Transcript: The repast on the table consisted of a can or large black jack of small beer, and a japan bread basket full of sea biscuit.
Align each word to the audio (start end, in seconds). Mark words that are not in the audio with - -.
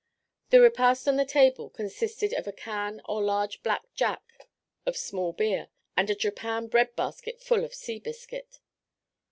The 0.49 0.61
repast 0.61 1.07
on 1.07 1.17
the 1.17 1.25
table 1.27 1.69
consisted 1.69 2.33
of 2.33 2.47
a 2.47 2.51
can 2.51 3.03
or 3.05 3.21
large 3.23 3.61
black 3.61 3.83
jack 3.93 4.49
of 4.83 4.97
small 4.97 5.31
beer, 5.31 5.67
and 5.95 6.09
a 6.09 6.15
japan 6.15 6.65
bread 6.69 6.95
basket 6.95 7.39
full 7.39 7.63
of 7.63 7.75
sea 7.75 7.99
biscuit. 7.99 8.61